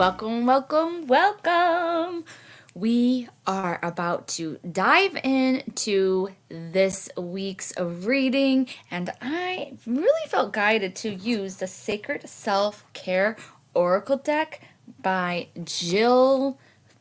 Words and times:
Welcome, 0.00 0.46
welcome, 0.46 1.06
welcome. 1.08 2.24
We 2.72 3.28
are 3.46 3.78
about 3.82 4.28
to 4.28 4.58
dive 4.72 5.14
into 5.22 6.30
this 6.48 7.10
week's 7.18 7.78
reading, 7.78 8.68
and 8.90 9.12
I 9.20 9.74
really 9.84 10.28
felt 10.30 10.54
guided 10.54 10.96
to 10.96 11.10
use 11.10 11.56
the 11.56 11.66
Sacred 11.66 12.26
Self 12.26 12.90
Care 12.94 13.36
Oracle 13.74 14.16
deck 14.16 14.62
by 15.02 15.48
Jill 15.64 16.58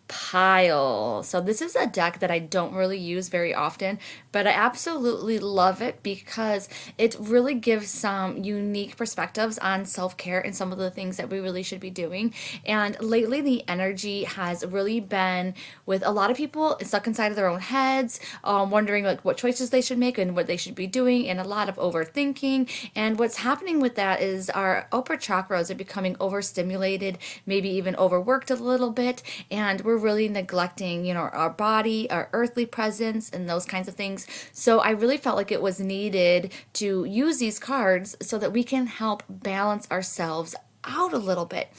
Pyle. 0.10 1.22
So 1.24 1.40
this 1.40 1.62
is 1.62 1.76
a 1.76 1.86
deck 1.86 2.20
that 2.20 2.32
I 2.32 2.40
don't 2.40 2.74
really 2.74 2.98
use 2.98 3.30
very 3.30 3.54
often, 3.54 4.00
but 4.32 4.48
I 4.48 4.52
absolutely 4.52 5.38
love 5.38 5.84
it 5.84 6.02
because 6.02 6.68
it 6.98 7.16
really 7.20 7.54
gives 7.54 7.90
some 7.90 8.44
unique 8.44 8.98
perspectives 8.98 9.60
on 9.60 9.86
self-care 9.86 10.42
and 10.42 10.56
some 10.56 10.72
of 10.72 10.80
the 10.80 10.90
things 10.90 11.18
that 11.18 11.30
we 11.30 11.40
really 11.40 11.62
should 11.62 11.80
be 11.80 11.92
doing. 11.92 12.34
And 12.66 13.00
lately 13.00 13.40
the 13.42 13.64
energy 13.68 14.24
has 14.24 14.66
really 14.66 15.00
been 15.00 15.54
with 15.86 16.04
a 16.04 16.12
lot 16.12 16.32
of 16.32 16.38
people 16.38 16.78
stuck 16.82 17.06
inside 17.06 17.28
of 17.28 17.36
their 17.36 17.48
own 17.48 17.60
heads, 17.60 18.20
um, 18.44 18.72
wondering 18.72 19.06
like 19.06 19.24
what 19.24 19.38
choices 19.38 19.70
they 19.70 19.82
should 19.82 20.00
make 20.00 20.18
and 20.18 20.36
what 20.36 20.48
they 20.48 20.58
should 20.58 20.76
be 20.76 20.88
doing 20.88 21.30
and 21.30 21.40
a 21.40 21.44
lot 21.44 21.70
of 21.70 21.76
overthinking. 21.76 22.68
And 22.96 23.20
what's 23.20 23.38
happening 23.38 23.80
with 23.80 23.94
that 23.96 24.22
is 24.22 24.50
our 24.50 24.88
upper 24.92 25.18
chakras 25.18 25.70
are 25.70 25.76
becoming 25.76 26.16
overstimulated, 26.20 27.20
maybe 27.46 27.70
even 27.70 27.96
overworked 27.96 28.50
a 28.50 28.56
little 28.56 28.90
bit, 28.90 29.22
and 29.52 29.82
we're 29.82 29.99
really 30.00 30.28
neglecting, 30.28 31.06
you 31.06 31.14
know, 31.14 31.22
our 31.22 31.50
body, 31.50 32.10
our 32.10 32.30
earthly 32.34 32.66
presence, 32.66 33.30
and 33.30 33.48
those 33.50 33.66
kinds 33.66 33.88
of 33.88 33.96
things. 33.96 34.26
So 34.52 34.80
I 34.80 34.92
really 34.92 35.18
felt 35.18 35.38
like 35.38 35.52
it 35.52 35.62
was 35.62 35.80
needed 35.80 36.52
to 36.74 37.06
use 37.06 37.40
these 37.40 37.60
cards 37.60 38.16
so 38.22 38.38
that 38.38 38.54
we 38.54 38.64
can 38.64 38.88
help 38.88 39.24
balance 39.30 39.90
ourselves 39.92 40.56
out 40.84 41.14
a 41.14 41.18
little 41.18 41.46
bit. 41.46 41.70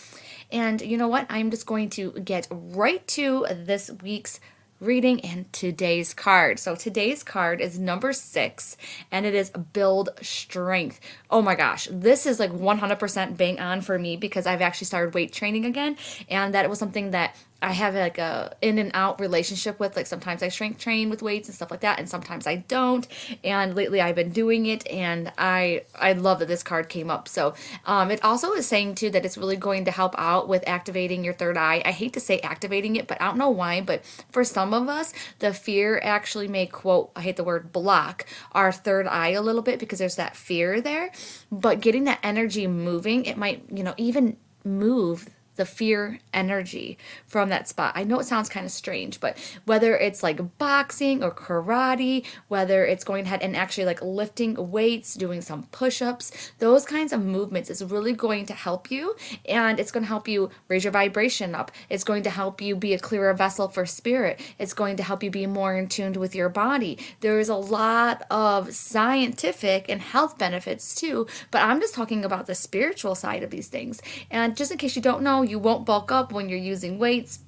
And 0.52 0.80
you 0.80 0.96
know 0.96 1.08
what? 1.08 1.26
I'm 1.30 1.50
just 1.50 1.66
going 1.66 1.90
to 1.90 2.12
get 2.12 2.46
right 2.50 3.06
to 3.08 3.46
this 3.50 3.90
week's 4.02 4.40
reading 4.80 5.20
and 5.20 5.52
today's 5.52 6.14
card. 6.14 6.58
So 6.58 6.74
today's 6.74 7.22
card 7.22 7.60
is 7.60 7.78
number 7.78 8.12
six 8.12 8.76
and 9.12 9.26
it 9.26 9.34
is 9.34 9.50
build 9.50 10.08
strength. 10.22 11.00
Oh 11.30 11.42
my 11.42 11.54
gosh, 11.54 11.86
this 11.90 12.24
is 12.26 12.40
like 12.40 12.50
100% 12.50 13.36
bang 13.36 13.60
on 13.60 13.82
for 13.82 13.98
me 13.98 14.16
because 14.16 14.46
I've 14.46 14.62
actually 14.62 14.86
started 14.86 15.14
weight 15.14 15.32
training 15.32 15.66
again 15.66 15.96
and 16.28 16.54
that 16.54 16.68
was 16.70 16.78
something 16.78 17.10
that 17.10 17.36
I 17.62 17.72
have 17.72 17.94
like 17.94 18.18
a 18.18 18.56
in 18.60 18.78
and 18.78 18.90
out 18.94 19.20
relationship 19.20 19.78
with 19.78 19.96
like 19.96 20.06
sometimes 20.06 20.42
I 20.42 20.48
strength 20.48 20.78
train 20.78 21.10
with 21.10 21.22
weights 21.22 21.48
and 21.48 21.54
stuff 21.54 21.70
like 21.70 21.80
that 21.80 21.98
and 21.98 22.08
sometimes 22.08 22.46
I 22.46 22.56
don't 22.56 23.06
and 23.44 23.74
lately 23.74 24.00
I've 24.00 24.14
been 24.14 24.30
doing 24.30 24.66
it 24.66 24.86
and 24.88 25.32
I 25.36 25.82
I 25.94 26.12
love 26.12 26.38
that 26.38 26.48
this 26.48 26.62
card 26.62 26.88
came 26.88 27.10
up. 27.10 27.28
So 27.28 27.54
um, 27.84 28.10
it 28.10 28.24
also 28.24 28.52
is 28.52 28.66
saying 28.66 28.94
too 28.94 29.10
that 29.10 29.24
it's 29.24 29.36
really 29.36 29.56
going 29.56 29.84
to 29.84 29.90
help 29.90 30.14
out 30.18 30.48
with 30.48 30.64
activating 30.66 31.24
your 31.24 31.34
third 31.34 31.56
eye. 31.56 31.82
I 31.84 31.92
hate 31.92 32.14
to 32.14 32.20
say 32.20 32.40
activating 32.40 32.96
it 32.96 33.06
but 33.06 33.20
I 33.20 33.26
don't 33.26 33.38
know 33.38 33.50
why 33.50 33.80
but 33.80 34.04
for 34.30 34.44
some 34.44 34.72
of 34.72 34.88
us 34.88 35.12
the 35.40 35.52
fear 35.52 36.00
actually 36.02 36.48
may 36.48 36.66
quote 36.66 37.10
I 37.14 37.22
hate 37.22 37.36
the 37.36 37.44
word 37.44 37.72
block 37.72 38.26
our 38.52 38.72
third 38.72 39.06
eye 39.06 39.30
a 39.30 39.42
little 39.42 39.62
bit 39.62 39.78
because 39.78 39.98
there's 39.98 40.16
that 40.16 40.36
fear 40.36 40.80
there 40.80 41.10
but 41.52 41.80
getting 41.80 42.04
that 42.04 42.20
energy 42.22 42.66
moving 42.66 43.24
it 43.24 43.36
might 43.36 43.64
you 43.70 43.82
know 43.82 43.94
even 43.96 44.36
move 44.64 45.28
the 45.60 45.66
fear 45.66 46.18
energy 46.32 46.96
from 47.26 47.50
that 47.50 47.68
spot. 47.68 47.92
I 47.94 48.02
know 48.02 48.18
it 48.18 48.24
sounds 48.24 48.48
kind 48.48 48.64
of 48.64 48.72
strange, 48.72 49.20
but 49.20 49.36
whether 49.66 49.94
it's 49.94 50.22
like 50.22 50.56
boxing 50.56 51.22
or 51.22 51.30
karate, 51.30 52.24
whether 52.48 52.86
it's 52.86 53.04
going 53.04 53.26
ahead 53.26 53.42
and 53.42 53.54
actually 53.54 53.84
like 53.84 54.00
lifting 54.00 54.70
weights, 54.70 55.14
doing 55.14 55.42
some 55.42 55.64
push 55.64 56.00
ups, 56.00 56.52
those 56.60 56.86
kinds 56.86 57.12
of 57.12 57.22
movements 57.22 57.68
is 57.68 57.84
really 57.84 58.14
going 58.14 58.46
to 58.46 58.54
help 58.54 58.90
you 58.90 59.14
and 59.46 59.78
it's 59.78 59.92
going 59.92 60.02
to 60.02 60.08
help 60.08 60.26
you 60.26 60.48
raise 60.68 60.82
your 60.82 60.94
vibration 60.94 61.54
up. 61.54 61.70
It's 61.90 62.04
going 62.04 62.22
to 62.22 62.30
help 62.30 62.62
you 62.62 62.74
be 62.74 62.94
a 62.94 62.98
clearer 62.98 63.34
vessel 63.34 63.68
for 63.68 63.84
spirit. 63.84 64.40
It's 64.58 64.72
going 64.72 64.96
to 64.96 65.02
help 65.02 65.22
you 65.22 65.30
be 65.30 65.46
more 65.46 65.76
in 65.76 65.88
tune 65.88 66.14
with 66.14 66.34
your 66.34 66.48
body. 66.48 66.98
There 67.20 67.38
is 67.38 67.50
a 67.50 67.54
lot 67.54 68.22
of 68.30 68.74
scientific 68.74 69.90
and 69.90 70.00
health 70.00 70.38
benefits 70.38 70.94
too, 70.94 71.26
but 71.50 71.60
I'm 71.60 71.80
just 71.80 71.94
talking 71.94 72.24
about 72.24 72.46
the 72.46 72.54
spiritual 72.54 73.14
side 73.14 73.42
of 73.42 73.50
these 73.50 73.68
things. 73.68 74.00
And 74.30 74.56
just 74.56 74.72
in 74.72 74.78
case 74.78 74.96
you 74.96 75.02
don't 75.02 75.22
know, 75.22 75.49
you 75.50 75.58
won't 75.58 75.84
bulk 75.84 76.10
up 76.12 76.32
when 76.32 76.48
you're 76.48 76.58
using 76.58 76.98
weights. 76.98 77.40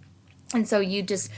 And 0.54 0.68
so 0.68 0.80
you 0.80 1.02
just 1.02 1.30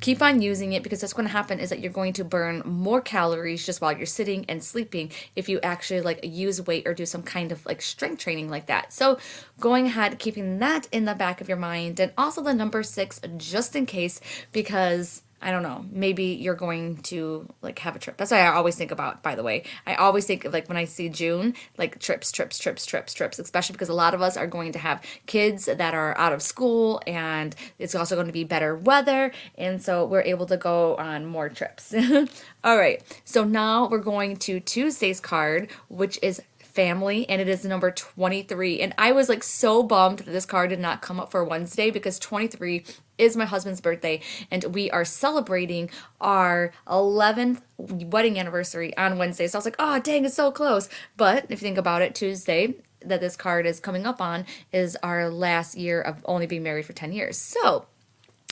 keep 0.00 0.20
on 0.20 0.42
using 0.42 0.72
it 0.72 0.82
because 0.82 1.02
what's 1.02 1.14
going 1.14 1.26
to 1.26 1.32
happen 1.32 1.58
is 1.58 1.70
that 1.70 1.80
you're 1.80 1.90
going 1.90 2.12
to 2.12 2.24
burn 2.24 2.62
more 2.64 3.00
calories 3.00 3.64
just 3.64 3.80
while 3.80 3.96
you're 3.96 4.06
sitting 4.06 4.44
and 4.48 4.62
sleeping 4.62 5.10
if 5.34 5.48
you 5.48 5.58
actually 5.62 6.00
like 6.00 6.20
use 6.22 6.64
weight 6.66 6.86
or 6.86 6.94
do 6.94 7.06
some 7.06 7.22
kind 7.22 7.50
of 7.50 7.64
like 7.64 7.80
strength 7.80 8.20
training 8.20 8.50
like 8.50 8.66
that. 8.66 8.92
So 8.92 9.18
going 9.58 9.86
ahead, 9.86 10.18
keeping 10.18 10.58
that 10.58 10.86
in 10.92 11.06
the 11.06 11.14
back 11.14 11.40
of 11.40 11.48
your 11.48 11.56
mind 11.56 11.98
and 11.98 12.12
also 12.18 12.42
the 12.42 12.54
number 12.54 12.82
six 12.82 13.20
just 13.36 13.74
in 13.74 13.86
case 13.86 14.20
because 14.52 15.22
I 15.40 15.50
don't 15.50 15.62
know, 15.62 15.84
maybe 15.90 16.24
you're 16.24 16.54
going 16.54 16.96
to 17.02 17.48
like 17.60 17.78
have 17.80 17.94
a 17.94 17.98
trip. 17.98 18.16
That's 18.16 18.30
what 18.30 18.40
I 18.40 18.48
always 18.48 18.76
think 18.76 18.90
about, 18.90 19.22
by 19.22 19.34
the 19.34 19.42
way. 19.42 19.64
I 19.86 19.94
always 19.94 20.26
think 20.26 20.44
of 20.44 20.52
like 20.52 20.68
when 20.68 20.78
I 20.78 20.86
see 20.86 21.08
June, 21.08 21.54
like 21.76 21.98
trips, 21.98 22.32
trips, 22.32 22.58
trips, 22.58 22.86
trips, 22.86 23.12
trips, 23.12 23.38
especially 23.38 23.74
because 23.74 23.90
a 23.90 23.94
lot 23.94 24.14
of 24.14 24.22
us 24.22 24.36
are 24.36 24.46
going 24.46 24.72
to 24.72 24.78
have 24.78 25.02
kids 25.26 25.66
that 25.66 25.94
are 25.94 26.16
out 26.16 26.32
of 26.32 26.42
school 26.42 27.02
and 27.06 27.54
it's 27.78 27.94
also 27.94 28.14
going 28.14 28.26
to 28.26 28.32
be 28.32 28.44
better 28.44 28.74
weather. 28.74 29.32
And 29.56 29.82
so 29.82 30.06
we're 30.06 30.22
able 30.22 30.46
to 30.46 30.56
go 30.56 30.96
on 30.96 31.26
more 31.26 31.48
trips. 31.48 31.94
All 32.64 32.78
right. 32.78 33.02
So 33.24 33.44
now 33.44 33.88
we're 33.88 33.98
going 33.98 34.36
to 34.38 34.60
Tuesday's 34.60 35.20
card, 35.20 35.70
which 35.88 36.18
is 36.22 36.40
family 36.76 37.26
and 37.30 37.40
it 37.40 37.48
is 37.48 37.64
number 37.64 37.90
23 37.90 38.80
and 38.80 38.92
i 38.98 39.10
was 39.10 39.30
like 39.30 39.42
so 39.42 39.82
bummed 39.82 40.18
that 40.18 40.30
this 40.30 40.44
card 40.44 40.68
did 40.68 40.78
not 40.78 41.00
come 41.00 41.18
up 41.18 41.30
for 41.30 41.42
wednesday 41.42 41.90
because 41.90 42.18
23 42.18 42.84
is 43.18 43.36
my 43.36 43.44
husband's 43.44 43.80
birthday 43.80 44.20
and 44.50 44.64
we 44.64 44.90
are 44.90 45.04
celebrating 45.04 45.90
our 46.20 46.72
11th 46.86 47.60
wedding 47.78 48.38
anniversary 48.38 48.96
on 48.96 49.18
wednesday. 49.18 49.46
So 49.46 49.56
i 49.56 49.58
was 49.58 49.64
like 49.64 49.76
oh 49.78 49.98
dang 50.00 50.24
it's 50.24 50.34
so 50.34 50.50
close. 50.50 50.88
But 51.16 51.44
if 51.44 51.50
you 51.50 51.56
think 51.68 51.78
about 51.78 52.02
it 52.02 52.14
tuesday 52.14 52.74
that 53.00 53.20
this 53.20 53.36
card 53.36 53.66
is 53.66 53.80
coming 53.80 54.06
up 54.06 54.20
on 54.20 54.44
is 54.72 54.96
our 55.02 55.30
last 55.30 55.76
year 55.76 56.00
of 56.00 56.24
only 56.24 56.46
being 56.46 56.62
married 56.62 56.86
for 56.86 56.92
10 56.92 57.12
years. 57.12 57.38
So 57.38 57.86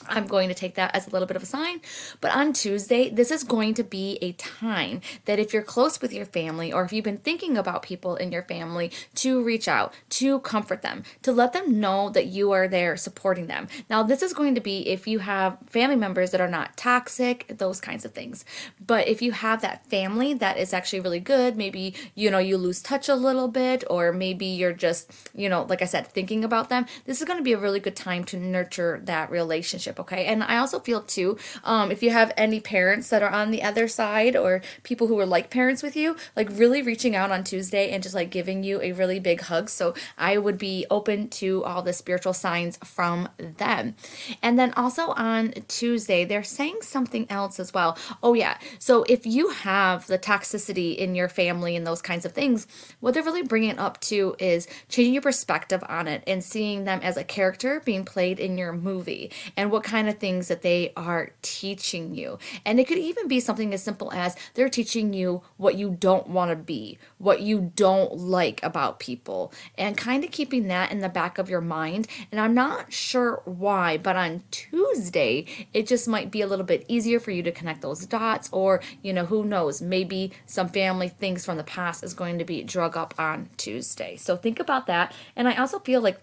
I'm 0.08 0.26
going 0.26 0.48
to 0.48 0.54
take 0.54 0.74
that 0.74 0.94
as 0.94 1.06
a 1.06 1.10
little 1.10 1.26
bit 1.26 1.36
of 1.36 1.42
a 1.42 1.46
sign. 1.46 1.80
But 2.20 2.34
on 2.34 2.52
Tuesday, 2.52 3.10
this 3.10 3.30
is 3.30 3.44
going 3.44 3.74
to 3.74 3.84
be 3.84 4.18
a 4.20 4.32
time 4.32 5.00
that 5.24 5.38
if 5.38 5.52
you're 5.52 5.62
close 5.62 6.00
with 6.00 6.12
your 6.12 6.26
family 6.26 6.72
or 6.72 6.84
if 6.84 6.92
you've 6.92 7.04
been 7.04 7.18
thinking 7.18 7.56
about 7.56 7.82
people 7.82 8.16
in 8.16 8.32
your 8.32 8.42
family, 8.42 8.90
to 9.16 9.42
reach 9.42 9.68
out, 9.68 9.94
to 10.10 10.40
comfort 10.40 10.82
them, 10.82 11.04
to 11.22 11.32
let 11.32 11.52
them 11.52 11.80
know 11.80 12.10
that 12.10 12.26
you 12.26 12.52
are 12.52 12.68
there 12.68 12.96
supporting 12.96 13.46
them. 13.46 13.68
Now, 13.88 14.02
this 14.02 14.22
is 14.22 14.32
going 14.32 14.54
to 14.54 14.60
be 14.60 14.88
if 14.88 15.06
you 15.06 15.20
have 15.20 15.58
family 15.66 15.96
members 15.96 16.30
that 16.30 16.40
are 16.40 16.48
not 16.48 16.76
toxic, 16.76 17.46
those 17.48 17.80
kinds 17.80 18.04
of 18.04 18.12
things. 18.12 18.44
But 18.84 19.08
if 19.08 19.22
you 19.22 19.32
have 19.32 19.60
that 19.62 19.86
family 19.88 20.34
that 20.34 20.58
is 20.58 20.72
actually 20.72 21.00
really 21.00 21.20
good, 21.20 21.56
maybe, 21.56 21.94
you 22.14 22.30
know, 22.30 22.38
you 22.38 22.56
lose 22.56 22.82
touch 22.82 23.08
a 23.08 23.14
little 23.14 23.48
bit, 23.48 23.84
or 23.88 24.12
maybe 24.12 24.46
you're 24.46 24.72
just, 24.72 25.10
you 25.34 25.48
know, 25.48 25.62
like 25.68 25.82
I 25.82 25.86
said, 25.86 26.06
thinking 26.08 26.44
about 26.44 26.68
them, 26.68 26.86
this 27.04 27.20
is 27.20 27.26
going 27.26 27.38
to 27.38 27.44
be 27.44 27.52
a 27.52 27.58
really 27.58 27.80
good 27.80 27.96
time 27.96 28.24
to 28.24 28.36
nurture 28.36 29.00
that 29.04 29.30
relationship 29.30 29.93
relationship, 29.94 30.00
okay? 30.00 30.26
And 30.26 30.42
I 30.42 30.58
also 30.58 30.80
feel 30.80 31.02
too, 31.02 31.38
um, 31.64 31.90
if 31.90 32.02
you 32.02 32.10
have 32.10 32.32
any 32.36 32.60
parents 32.60 33.08
that 33.10 33.22
are 33.22 33.30
on 33.30 33.50
the 33.50 33.62
other 33.62 33.88
side 33.88 34.36
or 34.36 34.62
people 34.82 35.06
who 35.06 35.18
are 35.20 35.26
like 35.26 35.50
parents 35.50 35.82
with 35.82 35.96
you, 35.96 36.16
like 36.36 36.48
really 36.52 36.82
reaching 36.82 37.16
out 37.16 37.30
on 37.30 37.44
Tuesday 37.44 37.90
and 37.90 38.02
just 38.02 38.14
like 38.14 38.30
giving 38.30 38.62
you 38.62 38.80
a 38.82 38.92
really 38.92 39.20
big 39.20 39.40
hug. 39.42 39.68
So 39.68 39.94
I 40.18 40.38
would 40.38 40.58
be 40.58 40.86
open 40.90 41.28
to 41.40 41.64
all 41.64 41.82
the 41.82 41.92
spiritual 41.92 42.32
signs 42.32 42.78
from 42.84 43.28
them. 43.38 43.94
And 44.42 44.58
then 44.58 44.72
also 44.74 45.10
on 45.10 45.52
Tuesday, 45.68 46.24
they're 46.24 46.42
saying 46.42 46.78
something 46.82 47.26
else 47.30 47.60
as 47.60 47.72
well. 47.72 47.96
Oh, 48.22 48.34
yeah. 48.34 48.58
So 48.78 49.04
if 49.08 49.26
you 49.26 49.50
have 49.50 50.06
the 50.06 50.18
toxicity 50.18 50.96
in 50.96 51.14
your 51.14 51.28
family 51.28 51.76
and 51.76 51.86
those 51.86 52.02
kinds 52.02 52.24
of 52.24 52.32
things, 52.32 52.66
what 53.00 53.14
they're 53.14 53.22
really 53.22 53.42
bringing 53.42 53.78
up 53.78 54.00
to 54.00 54.34
is 54.38 54.66
changing 54.88 55.14
your 55.14 55.22
perspective 55.22 55.82
on 55.88 56.08
it 56.08 56.22
and 56.26 56.42
seeing 56.42 56.84
them 56.84 57.00
as 57.02 57.16
a 57.16 57.24
character 57.24 57.80
being 57.84 58.04
played 58.04 58.38
in 58.38 58.58
your 58.58 58.72
movie 58.72 59.30
and 59.56 59.70
what 59.70 59.83
kind 59.84 60.08
of 60.08 60.18
things 60.18 60.48
that 60.48 60.62
they 60.62 60.92
are 60.96 61.30
teaching 61.42 62.14
you. 62.14 62.38
And 62.64 62.80
it 62.80 62.88
could 62.88 62.98
even 62.98 63.28
be 63.28 63.38
something 63.38 63.72
as 63.72 63.82
simple 63.82 64.12
as 64.12 64.34
they're 64.54 64.68
teaching 64.68 65.12
you 65.12 65.42
what 65.56 65.76
you 65.76 65.90
don't 66.00 66.26
want 66.28 66.50
to 66.50 66.56
be, 66.56 66.98
what 67.18 67.42
you 67.42 67.72
don't 67.76 68.16
like 68.16 68.60
about 68.64 68.98
people, 68.98 69.52
and 69.78 69.96
kind 69.96 70.24
of 70.24 70.30
keeping 70.30 70.68
that 70.68 70.90
in 70.90 70.98
the 70.98 71.08
back 71.08 71.38
of 71.38 71.48
your 71.48 71.60
mind. 71.60 72.08
And 72.32 72.40
I'm 72.40 72.54
not 72.54 72.92
sure 72.92 73.42
why, 73.44 73.98
but 73.98 74.16
on 74.16 74.42
Tuesday, 74.50 75.46
it 75.72 75.86
just 75.86 76.08
might 76.08 76.30
be 76.30 76.40
a 76.40 76.46
little 76.46 76.64
bit 76.64 76.84
easier 76.88 77.20
for 77.20 77.30
you 77.30 77.42
to 77.42 77.52
connect 77.52 77.82
those 77.82 78.06
dots, 78.06 78.48
or, 78.50 78.80
you 79.02 79.12
know, 79.12 79.26
who 79.26 79.44
knows, 79.44 79.82
maybe 79.82 80.32
some 80.46 80.68
family 80.68 81.08
things 81.08 81.44
from 81.44 81.56
the 81.56 81.64
past 81.64 82.02
is 82.02 82.14
going 82.14 82.38
to 82.38 82.44
be 82.44 82.62
drug 82.64 82.96
up 82.96 83.14
on 83.18 83.50
Tuesday. 83.56 84.16
So 84.16 84.36
think 84.36 84.58
about 84.58 84.86
that. 84.86 85.12
And 85.36 85.46
I 85.46 85.56
also 85.56 85.78
feel 85.78 86.00
like 86.00 86.18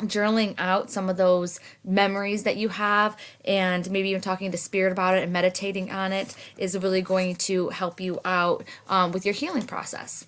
journaling 0.00 0.54
out 0.58 0.90
some 0.90 1.08
of 1.08 1.16
those 1.16 1.60
memories 1.84 2.42
that 2.42 2.56
you 2.56 2.68
have 2.68 3.16
and 3.44 3.88
maybe 3.90 4.08
even 4.08 4.20
talking 4.20 4.50
to 4.50 4.58
spirit 4.58 4.90
about 4.90 5.16
it 5.16 5.22
and 5.22 5.32
meditating 5.32 5.90
on 5.90 6.12
it 6.12 6.34
is 6.58 6.76
really 6.76 7.00
going 7.00 7.36
to 7.36 7.68
help 7.68 8.00
you 8.00 8.18
out 8.24 8.64
um, 8.88 9.12
with 9.12 9.24
your 9.24 9.34
healing 9.34 9.64
process 9.64 10.26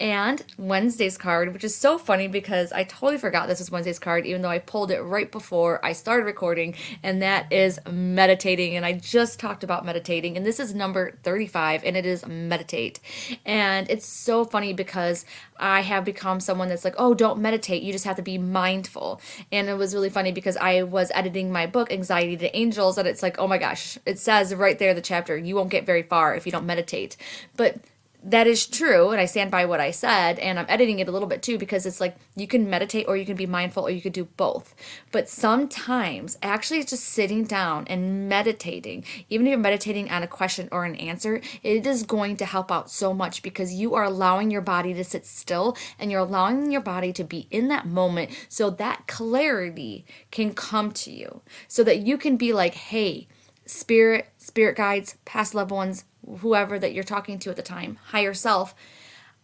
and 0.00 0.42
Wednesday's 0.56 1.18
card, 1.18 1.52
which 1.52 1.62
is 1.62 1.76
so 1.76 1.98
funny 1.98 2.26
because 2.26 2.72
I 2.72 2.84
totally 2.84 3.18
forgot 3.18 3.48
this 3.48 3.58
was 3.58 3.70
Wednesday's 3.70 3.98
card, 3.98 4.26
even 4.26 4.40
though 4.40 4.48
I 4.48 4.58
pulled 4.58 4.90
it 4.90 5.00
right 5.02 5.30
before 5.30 5.84
I 5.84 5.92
started 5.92 6.24
recording, 6.24 6.74
and 7.02 7.20
that 7.20 7.52
is 7.52 7.78
meditating. 7.90 8.76
And 8.76 8.86
I 8.86 8.94
just 8.94 9.38
talked 9.38 9.62
about 9.62 9.84
meditating, 9.84 10.38
and 10.38 10.46
this 10.46 10.58
is 10.58 10.74
number 10.74 11.12
35, 11.22 11.84
and 11.84 11.96
it 11.96 12.06
is 12.06 12.26
meditate. 12.26 12.98
And 13.44 13.88
it's 13.90 14.06
so 14.06 14.44
funny 14.44 14.72
because 14.72 15.26
I 15.58 15.82
have 15.82 16.06
become 16.06 16.40
someone 16.40 16.68
that's 16.68 16.84
like, 16.84 16.94
oh, 16.96 17.12
don't 17.12 17.40
meditate, 17.40 17.82
you 17.82 17.92
just 17.92 18.06
have 18.06 18.16
to 18.16 18.22
be 18.22 18.38
mindful. 18.38 19.20
And 19.52 19.68
it 19.68 19.74
was 19.74 19.94
really 19.94 20.08
funny 20.08 20.32
because 20.32 20.56
I 20.56 20.82
was 20.82 21.12
editing 21.14 21.52
my 21.52 21.66
book, 21.66 21.92
Anxiety 21.92 22.38
to 22.38 22.56
Angels, 22.56 22.96
and 22.96 23.06
it's 23.06 23.22
like, 23.22 23.38
oh 23.38 23.46
my 23.46 23.58
gosh, 23.58 23.98
it 24.06 24.18
says 24.18 24.54
right 24.54 24.78
there 24.78 24.94
the 24.94 25.02
chapter, 25.02 25.36
you 25.36 25.54
won't 25.56 25.68
get 25.68 25.84
very 25.84 26.02
far 26.02 26.34
if 26.34 26.46
you 26.46 26.52
don't 26.52 26.64
meditate. 26.64 27.18
But 27.56 27.76
that 28.22 28.46
is 28.46 28.66
true 28.66 29.10
and 29.10 29.20
i 29.20 29.24
stand 29.24 29.50
by 29.50 29.64
what 29.64 29.80
i 29.80 29.90
said 29.90 30.38
and 30.38 30.58
i'm 30.58 30.66
editing 30.68 30.98
it 30.98 31.08
a 31.08 31.12
little 31.12 31.28
bit 31.28 31.42
too 31.42 31.58
because 31.58 31.86
it's 31.86 32.00
like 32.00 32.16
you 32.36 32.46
can 32.46 32.68
meditate 32.68 33.06
or 33.06 33.16
you 33.16 33.26
can 33.26 33.36
be 33.36 33.46
mindful 33.46 33.86
or 33.86 33.90
you 33.90 34.00
could 34.00 34.12
do 34.12 34.24
both. 34.24 34.74
But 35.12 35.28
sometimes 35.28 36.38
actually 36.42 36.82
just 36.84 37.04
sitting 37.04 37.44
down 37.44 37.86
and 37.88 38.28
meditating 38.28 39.04
even 39.28 39.46
if 39.46 39.50
you're 39.50 39.58
meditating 39.58 40.10
on 40.10 40.22
a 40.22 40.26
question 40.26 40.68
or 40.72 40.84
an 40.84 40.96
answer 40.96 41.40
it 41.62 41.86
is 41.86 42.02
going 42.02 42.36
to 42.38 42.44
help 42.46 42.72
out 42.72 42.90
so 42.90 43.12
much 43.12 43.42
because 43.42 43.74
you 43.74 43.94
are 43.94 44.04
allowing 44.04 44.50
your 44.50 44.62
body 44.62 44.94
to 44.94 45.04
sit 45.04 45.26
still 45.26 45.76
and 45.98 46.10
you're 46.10 46.20
allowing 46.20 46.70
your 46.70 46.80
body 46.80 47.12
to 47.12 47.24
be 47.24 47.46
in 47.50 47.68
that 47.68 47.86
moment 47.86 48.30
so 48.48 48.70
that 48.70 49.06
clarity 49.06 50.04
can 50.30 50.52
come 50.52 50.90
to 50.92 51.10
you. 51.10 51.42
So 51.68 51.84
that 51.84 52.00
you 52.06 52.16
can 52.16 52.36
be 52.36 52.52
like 52.52 52.74
hey 52.74 53.28
spirit 53.66 54.28
spirit 54.36 54.76
guides 54.76 55.16
past 55.24 55.54
loved 55.54 55.70
ones 55.70 56.04
whoever 56.38 56.78
that 56.78 56.92
you're 56.92 57.04
talking 57.04 57.38
to 57.40 57.50
at 57.50 57.56
the 57.56 57.62
time, 57.62 57.98
higher 58.06 58.34
self, 58.34 58.74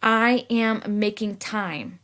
I 0.01 0.45
am 0.49 0.81
making 0.87 1.37
time 1.37 1.99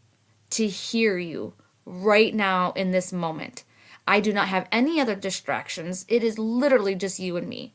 to 0.52 0.68
hear 0.68 1.18
you 1.18 1.54
right 1.86 2.34
now 2.34 2.72
in 2.74 2.92
this 2.92 3.12
moment. 3.14 3.64
I 4.08 4.20
do 4.20 4.34
not 4.34 4.50
have 4.50 4.68
any 4.72 5.00
other 5.00 5.16
distractions. 5.16 6.06
It 6.08 6.24
is 6.24 6.38
literally 6.38 6.96
just 6.96 7.20
you 7.20 7.38
and 7.38 7.48
me 7.48 7.74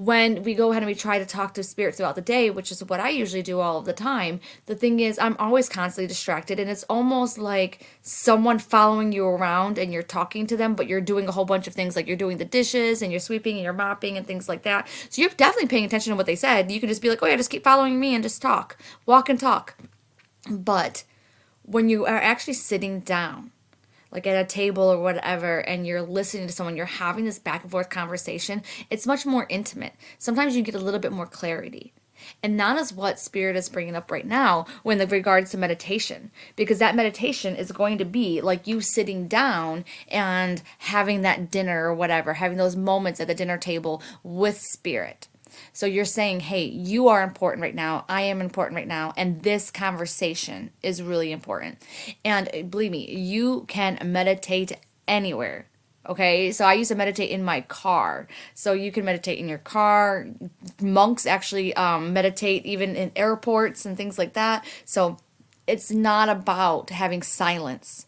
when 0.00 0.44
we 0.44 0.54
go 0.54 0.70
ahead 0.70 0.82
and 0.82 0.88
we 0.88 0.94
try 0.94 1.18
to 1.18 1.26
talk 1.26 1.52
to 1.52 1.62
spirit 1.62 1.94
throughout 1.94 2.14
the 2.14 2.22
day, 2.22 2.48
which 2.48 2.72
is 2.72 2.82
what 2.82 3.00
I 3.00 3.10
usually 3.10 3.42
do 3.42 3.60
all 3.60 3.76
of 3.76 3.84
the 3.84 3.92
time, 3.92 4.40
the 4.64 4.74
thing 4.74 4.98
is, 4.98 5.18
I'm 5.18 5.36
always 5.38 5.68
constantly 5.68 6.06
distracted, 6.06 6.58
and 6.58 6.70
it's 6.70 6.84
almost 6.84 7.36
like 7.36 7.86
someone 8.00 8.58
following 8.58 9.12
you 9.12 9.26
around 9.26 9.76
and 9.76 9.92
you're 9.92 10.02
talking 10.02 10.46
to 10.46 10.56
them, 10.56 10.74
but 10.74 10.86
you're 10.86 11.02
doing 11.02 11.28
a 11.28 11.32
whole 11.32 11.44
bunch 11.44 11.66
of 11.66 11.74
things 11.74 11.96
like 11.96 12.06
you're 12.06 12.16
doing 12.16 12.38
the 12.38 12.46
dishes 12.46 13.02
and 13.02 13.12
you're 13.12 13.20
sweeping 13.20 13.56
and 13.56 13.62
you're 13.62 13.74
mopping 13.74 14.16
and 14.16 14.26
things 14.26 14.48
like 14.48 14.62
that. 14.62 14.88
So 15.10 15.20
you're 15.20 15.30
definitely 15.32 15.68
paying 15.68 15.84
attention 15.84 16.12
to 16.12 16.16
what 16.16 16.24
they 16.24 16.34
said. 16.34 16.72
You 16.72 16.80
can 16.80 16.88
just 16.88 17.02
be 17.02 17.10
like, 17.10 17.22
oh, 17.22 17.26
yeah, 17.26 17.36
just 17.36 17.50
keep 17.50 17.62
following 17.62 18.00
me 18.00 18.14
and 18.14 18.24
just 18.24 18.40
talk, 18.40 18.78
walk 19.04 19.28
and 19.28 19.38
talk. 19.38 19.76
But 20.50 21.04
when 21.62 21.90
you 21.90 22.06
are 22.06 22.16
actually 22.16 22.54
sitting 22.54 23.00
down, 23.00 23.52
like 24.12 24.26
at 24.26 24.42
a 24.42 24.46
table 24.46 24.84
or 24.84 25.00
whatever 25.00 25.58
and 25.58 25.86
you're 25.86 26.02
listening 26.02 26.46
to 26.46 26.52
someone 26.52 26.76
you're 26.76 26.86
having 26.86 27.24
this 27.24 27.38
back 27.38 27.62
and 27.62 27.70
forth 27.70 27.90
conversation 27.90 28.62
it's 28.88 29.06
much 29.06 29.26
more 29.26 29.46
intimate. 29.48 29.94
Sometimes 30.18 30.56
you 30.56 30.62
get 30.62 30.74
a 30.74 30.78
little 30.78 31.00
bit 31.00 31.12
more 31.12 31.26
clarity. 31.26 31.92
And 32.42 32.60
that 32.60 32.76
is 32.76 32.92
what 32.92 33.18
spirit 33.18 33.56
is 33.56 33.70
bringing 33.70 33.96
up 33.96 34.10
right 34.10 34.26
now 34.26 34.66
when 34.82 34.98
the 34.98 35.06
regards 35.06 35.50
to 35.52 35.58
meditation 35.58 36.30
because 36.54 36.78
that 36.78 36.94
meditation 36.94 37.56
is 37.56 37.72
going 37.72 37.96
to 37.96 38.04
be 38.04 38.42
like 38.42 38.66
you 38.66 38.82
sitting 38.82 39.26
down 39.26 39.86
and 40.08 40.62
having 40.78 41.22
that 41.22 41.50
dinner 41.50 41.86
or 41.86 41.94
whatever 41.94 42.34
having 42.34 42.58
those 42.58 42.76
moments 42.76 43.20
at 43.20 43.26
the 43.26 43.34
dinner 43.34 43.56
table 43.56 44.02
with 44.22 44.60
spirit 44.60 45.28
so 45.72 45.86
you're 45.86 46.04
saying, 46.04 46.40
hey, 46.40 46.64
you 46.64 47.08
are 47.08 47.22
important 47.22 47.62
right 47.62 47.74
now. 47.74 48.04
I 48.08 48.22
am 48.22 48.40
important 48.40 48.76
right 48.76 48.88
now. 48.88 49.12
And 49.16 49.42
this 49.42 49.70
conversation 49.70 50.70
is 50.82 51.02
really 51.02 51.32
important. 51.32 51.82
And 52.24 52.70
believe 52.70 52.90
me, 52.90 53.10
you 53.10 53.64
can 53.68 53.98
meditate 54.04 54.72
anywhere. 55.06 55.66
Okay, 56.08 56.50
so 56.50 56.64
I 56.64 56.72
used 56.74 56.88
to 56.88 56.94
meditate 56.94 57.30
in 57.30 57.44
my 57.44 57.60
car. 57.60 58.26
So 58.54 58.72
you 58.72 58.90
can 58.90 59.04
meditate 59.04 59.38
in 59.38 59.48
your 59.48 59.58
car. 59.58 60.26
Monks 60.80 61.26
actually 61.26 61.74
um, 61.74 62.12
meditate 62.12 62.64
even 62.64 62.96
in 62.96 63.12
airports 63.14 63.84
and 63.84 63.96
things 63.96 64.18
like 64.18 64.32
that. 64.32 64.64
So 64.84 65.18
it's 65.66 65.90
not 65.90 66.28
about 66.28 66.90
having 66.90 67.22
silence. 67.22 68.06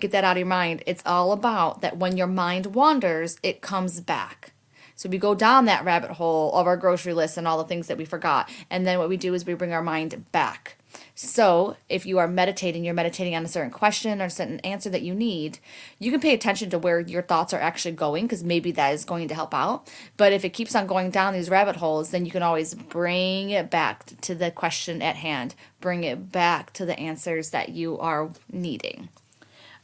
Get 0.00 0.10
that 0.10 0.24
out 0.24 0.32
of 0.32 0.38
your 0.38 0.46
mind. 0.46 0.82
It's 0.86 1.02
all 1.06 1.32
about 1.32 1.82
that 1.82 1.98
when 1.98 2.16
your 2.16 2.26
mind 2.26 2.74
wanders, 2.74 3.38
it 3.42 3.60
comes 3.60 4.00
back. 4.00 4.53
So 4.96 5.08
we 5.08 5.18
go 5.18 5.34
down 5.34 5.64
that 5.64 5.84
rabbit 5.84 6.12
hole 6.12 6.52
of 6.54 6.66
our 6.66 6.76
grocery 6.76 7.14
list 7.14 7.36
and 7.36 7.46
all 7.46 7.58
the 7.58 7.64
things 7.64 7.88
that 7.88 7.98
we 7.98 8.04
forgot. 8.04 8.48
And 8.70 8.86
then 8.86 8.98
what 8.98 9.08
we 9.08 9.16
do 9.16 9.34
is 9.34 9.44
we 9.44 9.54
bring 9.54 9.72
our 9.72 9.82
mind 9.82 10.30
back. 10.32 10.76
So, 11.16 11.76
if 11.88 12.06
you 12.06 12.18
are 12.18 12.28
meditating, 12.28 12.84
you're 12.84 12.94
meditating 12.94 13.34
on 13.34 13.44
a 13.44 13.48
certain 13.48 13.70
question 13.70 14.20
or 14.20 14.26
a 14.26 14.30
certain 14.30 14.60
answer 14.60 14.90
that 14.90 15.02
you 15.02 15.14
need, 15.14 15.58
you 15.98 16.10
can 16.10 16.20
pay 16.20 16.34
attention 16.34 16.70
to 16.70 16.78
where 16.78 17.00
your 17.00 17.22
thoughts 17.22 17.52
are 17.52 17.60
actually 17.60 17.94
going 17.94 18.24
because 18.24 18.44
maybe 18.44 18.72
that 18.72 18.94
is 18.94 19.04
going 19.04 19.28
to 19.28 19.34
help 19.34 19.54
out. 19.54 19.90
But 20.16 20.32
if 20.32 20.44
it 20.44 20.50
keeps 20.50 20.74
on 20.74 20.86
going 20.86 21.10
down 21.10 21.32
these 21.32 21.50
rabbit 21.50 21.76
holes, 21.76 22.10
then 22.10 22.24
you 22.24 22.32
can 22.32 22.42
always 22.42 22.74
bring 22.74 23.50
it 23.50 23.70
back 23.70 24.06
to 24.22 24.34
the 24.34 24.50
question 24.50 25.02
at 25.02 25.16
hand, 25.16 25.54
bring 25.80 26.04
it 26.04 26.32
back 26.32 26.72
to 26.74 26.84
the 26.84 26.98
answers 26.98 27.50
that 27.50 27.70
you 27.70 27.98
are 27.98 28.30
needing. 28.50 29.08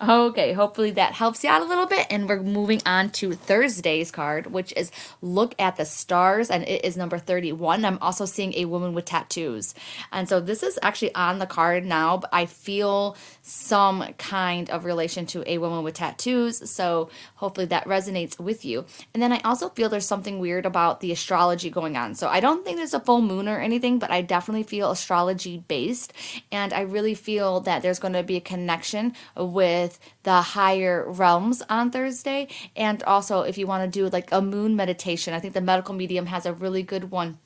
Okay, 0.03 0.55
hopefully 0.55 0.93
that 0.93 1.13
helps 1.13 1.45
you 1.45 1.51
out 1.51 1.61
a 1.61 1.67
little 1.67 1.85
bit. 1.85 2.07
And 2.09 2.27
we're 2.27 2.41
moving 2.41 2.81
on 2.87 3.11
to 3.11 3.35
Thursday's 3.35 4.11
card, 4.11 4.47
which 4.47 4.73
is 4.75 4.91
Look 5.21 5.55
at 5.59 5.77
the 5.77 5.85
Stars, 5.85 6.49
and 6.49 6.67
it 6.67 6.87
is 6.87 6.97
number 6.97 7.19
31. 7.19 7.85
I'm 7.85 7.99
also 8.01 8.25
seeing 8.25 8.55
a 8.55 8.65
woman 8.65 8.95
with 8.95 9.05
tattoos. 9.05 9.75
And 10.11 10.27
so 10.27 10.41
this 10.41 10.63
is 10.63 10.79
actually 10.83 11.15
on 11.15 11.39
the 11.39 11.45
card 11.45 11.85
now, 11.85 12.17
but 12.17 12.31
I 12.33 12.47
feel 12.47 13.15
some 13.43 14.15
kind 14.17 14.71
of 14.71 14.87
relation 14.87 15.27
to 15.27 15.45
a 15.51 15.59
woman 15.59 15.85
with 15.85 15.97
tattoos. 15.97 16.71
So 16.71 17.11
hopefully 17.35 17.67
that 17.67 17.85
resonates 17.85 18.41
with 18.41 18.65
you. 18.65 18.87
And 19.13 19.23
then 19.23 19.35
I 19.35 19.41
also 19.45 19.69
feel 19.69 19.91
there's 19.91 20.07
something 20.07 20.39
weird 20.39 20.65
about 20.65 21.01
the 21.01 21.13
astrology 21.13 21.69
going 21.69 21.99
on. 21.99 22.15
So 22.15 22.27
I 22.27 22.41
don't 22.41 22.65
think 22.65 22.79
there's 22.79 22.95
a 22.95 23.01
full 23.01 23.21
moon 23.21 23.49
or 23.51 23.59
anything, 23.59 23.99
but 23.99 24.11
I 24.11 24.23
definitely 24.23 24.63
feel 24.63 24.91
astrology 24.91 25.63
based. 25.69 26.15
And 26.51 26.73
I 26.73 26.81
really 26.81 27.15
feel 27.15 27.61
that 27.61 27.83
there's 27.83 27.99
going 27.99 28.15
to 28.15 28.23
be 28.23 28.37
a 28.37 28.41
connection 28.41 29.13
with 29.37 29.90
with 29.91 29.99
the 30.23 30.41
higher 30.43 31.05
realms 31.11 31.63
on 31.69 31.91
Thursday. 31.91 32.49
And 32.77 33.03
also, 33.03 33.43
if 33.43 33.59
you 33.59 33.67
want 33.67 33.93
to 33.93 33.99
do 33.99 34.09
like 34.09 34.31
a 34.33 34.41
moon 34.41 34.77
meditation, 34.77 35.35
I 35.35 35.41
think 35.41 35.55
the 35.55 35.61
medical 35.61 35.95
medium 35.95 36.27
has 36.27 36.47
a 36.47 36.53
really 36.53 36.83
good 36.83 37.11
one 37.11 37.39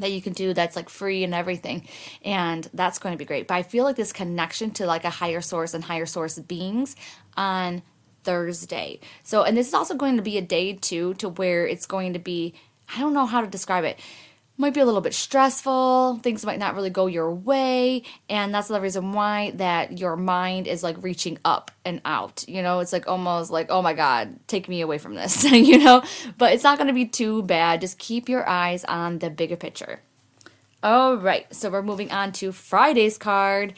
that 0.00 0.10
you 0.10 0.20
can 0.20 0.34
do 0.34 0.52
that's 0.52 0.76
like 0.76 0.90
free 0.90 1.24
and 1.24 1.32
everything. 1.32 1.88
And 2.24 2.68
that's 2.74 2.98
going 2.98 3.14
to 3.14 3.18
be 3.18 3.24
great. 3.24 3.48
But 3.48 3.54
i 3.54 3.62
feel 3.62 3.84
like 3.84 3.96
this 3.96 4.12
connection 4.12 4.70
to 4.72 4.86
like 4.86 5.04
a 5.04 5.10
higher 5.10 5.40
source 5.40 5.72
and 5.72 5.84
higher 5.84 6.06
source 6.06 6.38
beings 6.38 6.96
on 7.36 7.82
thursday. 8.24 9.00
So 9.22 9.44
and 9.44 9.56
this 9.56 9.68
is 9.68 9.74
also 9.74 9.94
going 9.94 10.16
to 10.16 10.22
be 10.22 10.36
a 10.36 10.42
day 10.42 10.74
too 10.74 11.14
to 11.14 11.28
where 11.28 11.66
it's 11.66 11.86
going 11.86 12.12
to 12.12 12.18
be 12.18 12.54
i 12.94 13.00
don't 13.00 13.14
know 13.14 13.26
how 13.26 13.40
to 13.40 13.46
describe 13.46 13.84
it 13.84 13.98
might 14.58 14.74
be 14.74 14.80
a 14.80 14.84
little 14.84 15.00
bit 15.00 15.14
stressful 15.14 16.18
things 16.22 16.44
might 16.44 16.58
not 16.58 16.74
really 16.74 16.90
go 16.90 17.06
your 17.06 17.32
way 17.32 18.02
and 18.28 18.54
that's 18.54 18.68
the 18.68 18.80
reason 18.80 19.12
why 19.12 19.50
that 19.52 19.98
your 19.98 20.16
mind 20.16 20.66
is 20.66 20.82
like 20.82 20.96
reaching 21.02 21.38
up 21.44 21.70
and 21.84 22.00
out 22.04 22.44
you 22.48 22.62
know? 22.62 22.80
It's 22.80 22.92
like 22.92 23.08
almost 23.08 23.50
like 23.50 23.66
oh 23.70 23.82
my 23.82 23.94
god 23.94 24.38
take 24.46 24.68
me 24.68 24.80
away 24.80 24.98
from 24.98 25.14
this 25.14 25.44
you 25.52 25.78
know? 25.78 26.02
But 26.38 26.52
it's 26.52 26.64
not 26.64 26.78
going 26.78 26.88
to 26.88 26.94
be 26.94 27.06
too 27.06 27.42
bad. 27.42 27.80
Just 27.80 27.98
keep 27.98 28.28
your 28.28 28.48
eyes 28.48 28.84
on 28.84 29.18
the 29.18 29.30
bigger 29.30 29.56
picture. 29.56 30.00
All 30.82 31.16
right 31.16 31.52
so 31.54 31.70
we're 31.70 31.82
moving 31.82 32.10
on 32.10 32.32
to 32.32 32.52
friday's 32.52 33.18
card 33.18 33.74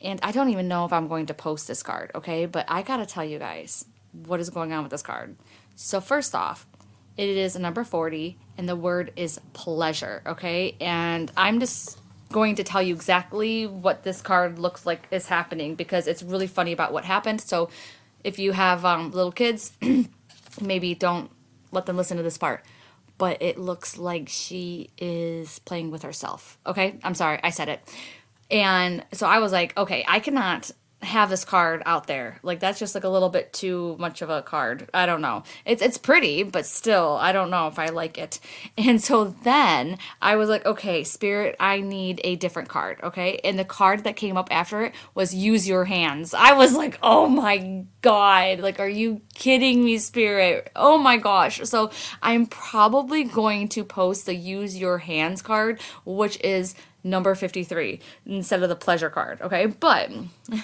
and 0.00 0.18
i 0.22 0.32
don't 0.32 0.50
even 0.50 0.66
know 0.68 0.84
if 0.84 0.92
i'm 0.92 1.06
going 1.06 1.26
to 1.26 1.34
post 1.34 1.68
this 1.68 1.82
card 1.82 2.10
okay? 2.14 2.46
But 2.46 2.66
i 2.68 2.82
gotta 2.82 3.06
tell 3.06 3.24
you 3.24 3.38
guys 3.38 3.84
what 4.12 4.40
is 4.40 4.50
going 4.50 4.72
on 4.72 4.82
with 4.82 4.92
this 4.92 5.02
card. 5.02 5.36
So 5.74 6.00
first 6.00 6.34
off 6.34 6.66
it 7.16 7.28
is 7.28 7.56
a 7.56 7.58
number 7.58 7.84
40 7.84 8.38
and 8.56 8.68
the 8.68 8.76
word 8.76 9.12
is 9.16 9.40
pleasure, 9.52 10.22
okay? 10.26 10.76
And 10.80 11.30
I'm 11.36 11.60
just 11.60 11.98
going 12.30 12.56
to 12.56 12.64
tell 12.64 12.82
you 12.82 12.94
exactly 12.94 13.66
what 13.66 14.02
this 14.02 14.22
card 14.22 14.58
looks 14.58 14.86
like 14.86 15.06
is 15.10 15.26
happening 15.28 15.74
because 15.74 16.06
it's 16.06 16.22
really 16.22 16.46
funny 16.46 16.72
about 16.72 16.92
what 16.92 17.04
happened. 17.04 17.40
So 17.40 17.68
if 18.24 18.38
you 18.38 18.52
have 18.52 18.84
um, 18.84 19.10
little 19.10 19.32
kids, 19.32 19.72
maybe 20.60 20.94
don't 20.94 21.30
let 21.70 21.86
them 21.86 21.96
listen 21.96 22.16
to 22.16 22.22
this 22.22 22.38
part. 22.38 22.64
But 23.18 23.42
it 23.42 23.58
looks 23.58 23.98
like 23.98 24.28
she 24.28 24.90
is 24.98 25.58
playing 25.60 25.90
with 25.90 26.02
herself. 26.02 26.58
Okay? 26.66 26.98
I'm 27.04 27.14
sorry, 27.14 27.38
I 27.42 27.50
said 27.50 27.68
it. 27.68 27.80
And 28.50 29.04
so 29.12 29.26
I 29.26 29.38
was 29.38 29.52
like, 29.52 29.76
okay, 29.76 30.04
I 30.08 30.18
cannot 30.20 30.70
have 31.02 31.30
this 31.30 31.44
card 31.44 31.82
out 31.86 32.06
there. 32.06 32.38
Like 32.42 32.60
that's 32.60 32.78
just 32.78 32.94
like 32.94 33.04
a 33.04 33.08
little 33.08 33.28
bit 33.28 33.52
too 33.52 33.96
much 33.98 34.22
of 34.22 34.30
a 34.30 34.42
card. 34.42 34.88
I 34.94 35.06
don't 35.06 35.20
know. 35.20 35.42
It's 35.64 35.82
it's 35.82 35.98
pretty, 35.98 36.42
but 36.42 36.66
still 36.66 37.18
I 37.20 37.32
don't 37.32 37.50
know 37.50 37.66
if 37.68 37.78
I 37.78 37.86
like 37.86 38.18
it. 38.18 38.40
And 38.92 39.02
so 39.02 39.24
then 39.24 39.98
I 40.20 40.36
was 40.36 40.48
like, 40.48 40.66
okay, 40.66 41.04
spirit, 41.04 41.56
I 41.60 41.80
need 41.80 42.20
a 42.24 42.36
different 42.36 42.68
card, 42.68 42.98
okay? 43.02 43.38
And 43.44 43.58
the 43.58 43.64
card 43.64 44.04
that 44.04 44.16
came 44.16 44.36
up 44.36 44.48
after 44.50 44.82
it 44.84 44.94
was 45.14 45.34
use 45.34 45.68
your 45.68 45.84
hands. 45.84 46.34
I 46.34 46.52
was 46.54 46.74
like, 46.74 46.98
"Oh 47.02 47.28
my 47.28 47.84
god. 48.02 48.60
Like 48.60 48.80
are 48.80 48.88
you 48.88 49.20
kidding 49.34 49.84
me, 49.84 49.98
spirit? 49.98 50.70
Oh 50.74 50.98
my 50.98 51.16
gosh." 51.16 51.60
So 51.64 51.90
I'm 52.22 52.46
probably 52.46 53.24
going 53.24 53.68
to 53.70 53.84
post 53.84 54.26
the 54.26 54.34
use 54.34 54.76
your 54.76 54.98
hands 54.98 55.42
card, 55.42 55.80
which 56.04 56.40
is 56.40 56.74
number 57.04 57.34
53 57.34 58.00
instead 58.26 58.62
of 58.62 58.68
the 58.68 58.76
pleasure 58.76 59.10
card 59.10 59.40
okay? 59.42 59.66
But 59.66 60.10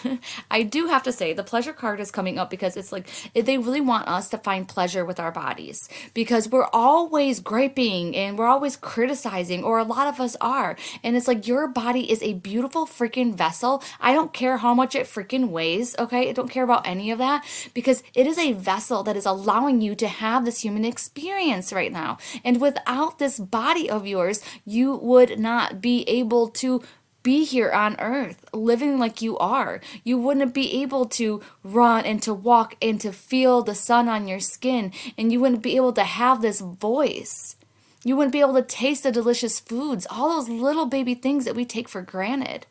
i 0.51 0.63
do 0.63 0.87
have 0.87 1.03
to 1.03 1.13
say 1.13 1.33
the 1.33 1.45
pleasure 1.45 1.73
card 1.73 2.01
is 2.01 2.11
coming 2.11 2.39
up 2.39 2.51
because 2.51 2.77
it's 2.77 2.93
like 2.93 3.09
they 3.35 3.59
really 3.59 3.81
want 3.81 4.09
us 4.09 4.29
to 4.31 4.39
find 4.39 4.69
pleasure 4.69 5.05
with 5.05 5.21
our 5.21 5.33
bodies 5.33 5.89
because 6.15 6.49
we're 6.49 6.69
always 6.73 7.41
griping 7.41 8.15
and 8.17 8.39
we're 8.39 8.47
always 8.47 8.77
criticizing 8.77 9.65
or 9.65 9.79
a 9.79 9.85
lot 9.85 10.07
of 10.07 10.21
us 10.21 10.37
are. 10.41 10.77
And 11.03 11.17
it's 11.17 11.29
like 11.29 11.47
your 11.47 11.67
body 11.69 12.11
is 12.11 12.23
a 12.23 12.35
beautiful 12.35 12.87
freaking 12.87 13.35
vessel. 13.35 13.83
I 14.01 14.13
don't 14.13 14.33
care 14.33 14.59
how 14.59 14.75
much 14.75 14.95
it 14.95 15.07
freaking 15.07 15.49
weighs 15.49 15.97
okay? 15.99 16.29
I 16.29 16.33
don't 16.33 16.51
care 16.51 16.65
about 16.65 16.87
any 16.87 17.11
of 17.11 17.19
that 17.19 17.45
because 17.75 18.03
it 18.15 18.27
is 18.27 18.39
a 18.39 18.53
vessel 18.53 19.03
that 19.05 19.17
is 19.17 19.27
allowing 19.27 19.81
you 19.81 19.95
to 19.97 20.09
have 20.09 20.45
this 20.45 20.61
human 20.61 20.85
experience 20.85 21.73
right 21.73 21.93
now. 21.93 22.19
And 22.45 22.61
without 22.61 23.19
this 23.19 23.39
body 23.39 23.89
of 23.89 24.07
yours 24.07 24.43
you 24.65 24.97
would 24.97 25.39
not 25.39 25.81
be 25.81 26.03
able 26.09 26.28
able 26.29 26.49
to 26.49 26.83
be 27.23 27.45
here 27.45 27.71
on 27.73 27.99
earth 27.99 28.45
living 28.53 28.99
like 28.99 29.23
you 29.23 29.37
are. 29.39 29.81
You 30.05 30.19
wouldn't 30.19 30.55
be 30.55 30.83
able 30.83 31.07
to 31.07 31.43
run 31.65 32.05
and 32.05 32.23
to 32.23 32.35
walk 32.35 32.77
and 32.81 33.01
to 33.01 33.13
feel 33.13 33.63
the 33.63 33.75
sun 33.75 34.09
on 34.09 34.29
your 34.29 34.41
skin, 34.41 34.93
and 35.17 35.33
you 35.33 35.41
wouldn't 35.41 35.63
be 35.63 35.77
able 35.77 35.93
to 35.95 36.05
have 36.05 36.43
this 36.43 36.61
voice. 36.61 37.57
You 38.05 38.15
wouldn't 38.15 38.33
be 38.33 38.41
able 38.41 38.55
to 38.55 38.63
taste 38.63 39.03
the 39.03 39.11
delicious 39.11 39.59
foods, 39.59 40.07
all 40.11 40.29
those 40.29 40.49
little 40.49 40.87
baby 40.87 41.15
things 41.15 41.45
that 41.47 41.57
we 41.57 41.65
take 41.65 41.89
for 41.89 42.03
granted. 42.03 42.67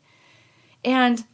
And 0.84 1.24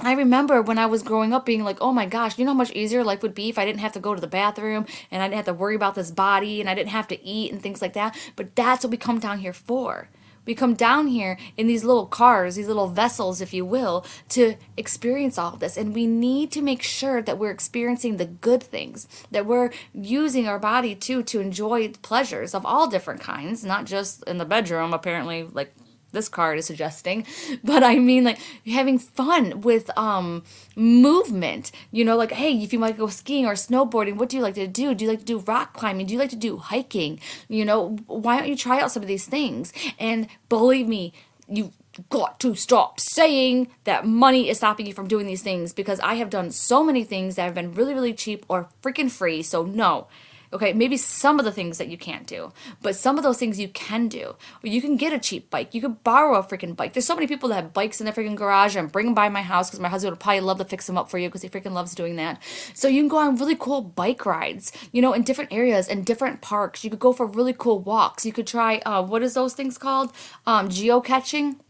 I 0.00 0.12
remember 0.12 0.62
when 0.62 0.78
I 0.78 0.86
was 0.86 1.02
growing 1.02 1.32
up 1.34 1.44
being 1.44 1.62
like, 1.62 1.78
oh 1.80 1.92
my 1.92 2.06
gosh, 2.06 2.38
you 2.38 2.44
know 2.44 2.52
how 2.52 2.56
much 2.56 2.72
easier 2.72 3.04
life 3.04 3.22
would 3.22 3.34
be 3.34 3.50
if 3.50 3.58
I 3.58 3.66
didn't 3.66 3.80
have 3.80 3.92
to 3.92 4.00
go 4.00 4.14
to 4.14 4.20
the 4.20 4.26
bathroom 4.26 4.86
and 5.10 5.22
I 5.22 5.26
didn't 5.26 5.36
have 5.36 5.44
to 5.44 5.54
worry 5.54 5.76
about 5.76 5.94
this 5.94 6.10
body 6.10 6.60
and 6.60 6.70
I 6.70 6.74
didn't 6.74 6.88
have 6.90 7.08
to 7.08 7.22
eat 7.22 7.52
and 7.52 7.62
things 7.62 7.82
like 7.82 7.92
that. 7.92 8.16
But 8.34 8.56
that's 8.56 8.82
what 8.82 8.90
we 8.90 8.96
come 8.96 9.18
down 9.18 9.40
here 9.40 9.52
for. 9.52 10.08
We 10.46 10.54
come 10.54 10.74
down 10.74 11.06
here 11.06 11.38
in 11.56 11.66
these 11.66 11.84
little 11.84 12.06
cars, 12.06 12.56
these 12.56 12.68
little 12.68 12.88
vessels, 12.88 13.40
if 13.40 13.52
you 13.52 13.64
will, 13.64 14.04
to 14.30 14.56
experience 14.76 15.38
all 15.38 15.54
of 15.54 15.60
this. 15.60 15.76
And 15.76 15.94
we 15.94 16.06
need 16.06 16.50
to 16.52 16.62
make 16.62 16.82
sure 16.82 17.22
that 17.22 17.38
we're 17.38 17.50
experiencing 17.50 18.16
the 18.16 18.26
good 18.26 18.62
things, 18.62 19.06
that 19.30 19.46
we're 19.46 19.70
using 19.92 20.48
our 20.48 20.58
body 20.58 20.94
too 20.94 21.22
to 21.24 21.40
enjoy 21.40 21.88
pleasures 22.02 22.54
of 22.54 22.64
all 22.66 22.88
different 22.88 23.20
kinds, 23.20 23.64
not 23.64 23.84
just 23.84 24.24
in 24.24 24.38
the 24.38 24.44
bedroom, 24.44 24.92
apparently, 24.92 25.48
like 25.52 25.74
this 26.10 26.28
card 26.28 26.58
is 26.58 26.66
suggesting 26.66 27.26
but 27.64 27.82
i 27.82 27.98
mean 27.98 28.24
like 28.24 28.38
having 28.66 28.98
fun 28.98 29.60
with 29.60 29.90
um 29.98 30.42
movement 30.76 31.72
you 31.90 32.04
know 32.04 32.16
like 32.16 32.32
hey 32.32 32.52
if 32.62 32.72
you 32.72 32.78
might 32.78 32.96
go 32.96 33.06
skiing 33.06 33.46
or 33.46 33.54
snowboarding 33.54 34.16
what 34.16 34.28
do 34.28 34.36
you 34.36 34.42
like 34.42 34.54
to 34.54 34.66
do? 34.66 34.94
Do 34.94 35.04
you 35.04 35.10
like 35.10 35.20
to 35.20 35.24
do 35.24 35.38
rock 35.38 35.74
climbing? 35.74 36.06
Do 36.06 36.12
you 36.12 36.18
like 36.18 36.30
to 36.30 36.36
do 36.36 36.58
hiking? 36.58 37.20
You 37.48 37.64
know 37.64 37.96
why 38.06 38.38
don't 38.38 38.48
you 38.48 38.56
try 38.56 38.80
out 38.80 38.92
some 38.92 39.02
of 39.02 39.08
these 39.08 39.26
things? 39.26 39.72
And 39.98 40.28
believe 40.48 40.86
me 40.86 41.12
you 41.48 41.72
got 42.08 42.38
to 42.40 42.54
stop 42.54 43.00
saying 43.00 43.68
that 43.84 44.06
money 44.06 44.48
is 44.48 44.58
stopping 44.58 44.86
you 44.86 44.94
from 44.94 45.08
doing 45.08 45.26
these 45.26 45.42
things 45.42 45.72
because 45.72 45.98
I 46.00 46.14
have 46.14 46.30
done 46.30 46.50
so 46.52 46.84
many 46.84 47.02
things 47.02 47.34
that 47.34 47.44
have 47.44 47.54
been 47.54 47.74
really, 47.74 47.94
really 47.94 48.14
cheap 48.14 48.46
or 48.48 48.68
freaking 48.80 49.10
free. 49.10 49.42
So, 49.42 49.64
no, 49.64 50.06
Okay, 50.52 50.72
maybe 50.72 50.96
some 50.96 51.38
of 51.38 51.44
the 51.44 51.52
things 51.52 51.78
that 51.78 51.86
you 51.86 51.96
can't 51.96 52.26
do, 52.26 52.52
but 52.82 52.96
some 52.96 53.16
of 53.16 53.22
those 53.22 53.38
things 53.38 53.60
you 53.60 53.68
can 53.68 54.08
do. 54.08 54.34
You 54.64 54.82
can 54.82 54.96
get 54.96 55.12
a 55.12 55.18
cheap 55.18 55.48
bike. 55.48 55.74
You 55.74 55.80
could 55.80 56.02
borrow 56.02 56.36
a 56.36 56.42
freaking 56.42 56.74
bike. 56.74 56.92
There's 56.92 57.06
so 57.06 57.14
many 57.14 57.28
people 57.28 57.48
that 57.50 57.54
have 57.54 57.72
bikes 57.72 58.00
in 58.00 58.04
their 58.04 58.12
freaking 58.12 58.34
garage 58.34 58.74
and 58.74 58.90
bring 58.90 59.06
them 59.06 59.14
by 59.14 59.28
my 59.28 59.42
house 59.42 59.70
because 59.70 59.78
my 59.78 59.88
husband 59.88 60.12
would 60.12 60.20
probably 60.20 60.40
love 60.40 60.58
to 60.58 60.64
fix 60.64 60.88
them 60.88 60.98
up 60.98 61.08
for 61.08 61.18
you 61.18 61.28
because 61.28 61.42
he 61.42 61.48
freaking 61.48 61.70
loves 61.70 61.94
doing 61.94 62.16
that. 62.16 62.42
So 62.74 62.88
you 62.88 63.00
can 63.00 63.08
go 63.08 63.18
on 63.18 63.36
really 63.36 63.54
cool 63.54 63.80
bike 63.80 64.26
rides, 64.26 64.72
you 64.90 65.00
know, 65.00 65.12
in 65.12 65.22
different 65.22 65.52
areas 65.52 65.86
and 65.86 66.04
different 66.04 66.40
parks. 66.40 66.82
You 66.82 66.90
could 66.90 66.98
go 66.98 67.12
for 67.12 67.26
really 67.26 67.54
cool 67.56 67.78
walks. 67.78 68.26
You 68.26 68.32
could 68.32 68.48
try, 68.48 68.78
uh, 68.78 69.02
what 69.02 69.22
is 69.22 69.34
those 69.34 69.54
things 69.54 69.78
called? 69.78 70.12
Um, 70.46 70.68
geocaching. 70.68 71.60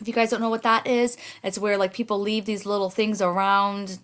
If 0.00 0.06
you 0.06 0.14
guys 0.14 0.30
don't 0.30 0.40
know 0.40 0.50
what 0.50 0.62
that 0.62 0.86
is, 0.86 1.16
it's 1.42 1.58
where 1.58 1.78
like 1.78 1.92
people 1.92 2.20
leave 2.20 2.44
these 2.44 2.66
little 2.66 2.90
things 2.90 3.20
around 3.20 3.98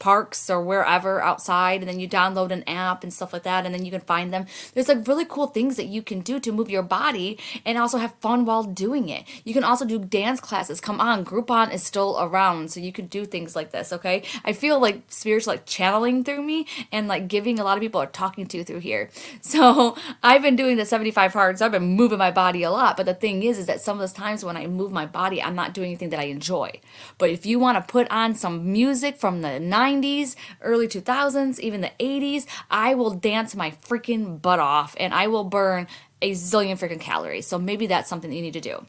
parks 0.00 0.50
or 0.50 0.60
wherever 0.60 1.20
outside 1.22 1.80
and 1.80 1.88
then 1.88 2.00
you 2.00 2.08
download 2.08 2.50
an 2.50 2.64
app 2.68 3.04
and 3.04 3.12
stuff 3.12 3.32
like 3.32 3.44
that 3.44 3.64
and 3.64 3.72
then 3.74 3.84
you 3.84 3.92
can 3.92 4.00
find 4.00 4.32
them. 4.32 4.46
There's 4.74 4.88
like 4.88 5.06
really 5.06 5.24
cool 5.24 5.46
things 5.46 5.76
that 5.76 5.86
you 5.86 6.02
can 6.02 6.20
do 6.20 6.40
to 6.40 6.50
move 6.50 6.68
your 6.68 6.82
body 6.82 7.38
and 7.64 7.78
also 7.78 7.98
have 7.98 8.14
fun 8.20 8.44
while 8.44 8.64
doing 8.64 9.08
it. 9.08 9.24
You 9.44 9.54
can 9.54 9.62
also 9.64 9.84
do 9.84 9.98
dance 9.98 10.40
classes. 10.40 10.80
Come 10.80 11.00
on 11.00 11.24
groupon 11.24 11.72
is 11.72 11.84
still 11.84 12.16
around 12.20 12.72
so 12.72 12.80
you 12.80 12.92
can 12.92 13.06
do 13.06 13.24
things 13.24 13.54
like 13.54 13.70
this 13.70 13.92
okay? 13.92 14.24
I 14.44 14.52
feel 14.52 14.80
like 14.80 15.02
spirits 15.08 15.46
like 15.46 15.66
channeling 15.66 16.24
through 16.24 16.42
me 16.42 16.66
and 16.90 17.06
like 17.06 17.28
giving 17.28 17.60
a 17.60 17.64
lot 17.64 17.76
of 17.76 17.82
people 17.82 18.00
are 18.00 18.06
talking 18.06 18.46
to 18.46 18.64
through 18.64 18.80
here. 18.80 19.10
So 19.50 19.96
i've 20.22 20.42
been 20.42 20.56
doing 20.56 20.76
the 20.76 20.84
75 20.84 21.32
hard 21.32 21.58
so 21.58 21.66
i've 21.66 21.72
been 21.72 21.96
moving 21.96 22.18
my 22.18 22.30
body 22.30 22.62
a 22.62 22.70
lot 22.70 22.96
but 22.96 23.06
the 23.06 23.14
thing 23.14 23.42
is 23.42 23.58
is 23.58 23.66
that 23.66 23.80
some 23.80 23.96
of 23.96 24.00
those 24.00 24.12
times 24.12 24.44
when 24.44 24.56
i 24.56 24.66
move 24.66 24.92
my 24.92 25.06
body 25.06 25.42
i'm 25.42 25.54
not 25.54 25.74
doing 25.74 25.88
anything 25.88 26.10
that 26.10 26.20
i 26.20 26.24
enjoy. 26.24 26.70
But 27.18 27.30
if 27.30 27.44
you 27.44 27.58
want 27.58 27.76
to 27.78 27.92
put 27.92 28.10
on 28.10 28.34
some 28.34 28.72
music 28.72 29.16
from 29.16 29.42
the 29.42 29.48
90s 29.48 29.89
90s, 29.90 30.36
early 30.60 30.88
2000s, 30.88 31.58
even 31.60 31.80
the 31.80 31.92
80s, 31.98 32.46
I 32.70 32.94
will 32.94 33.10
dance 33.10 33.54
my 33.54 33.72
freaking 33.72 34.40
butt 34.40 34.58
off 34.58 34.94
and 34.98 35.12
I 35.14 35.26
will 35.26 35.44
burn 35.44 35.86
a 36.22 36.32
zillion 36.32 36.78
freaking 36.78 37.00
calories. 37.00 37.46
So 37.46 37.58
maybe 37.58 37.86
that's 37.86 38.08
something 38.08 38.30
that 38.30 38.36
you 38.36 38.42
need 38.42 38.54
to 38.54 38.60
do. 38.60 38.86